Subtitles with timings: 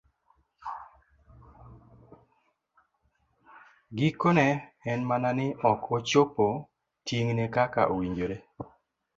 [3.97, 4.47] Gikone,
[4.91, 6.45] en mana ni ok ochopo
[7.07, 8.37] ting'ne kaka owinjore.